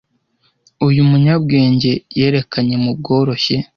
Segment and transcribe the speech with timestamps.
[0.87, 3.55] uyu munyabwenge yerekanye mubworoshye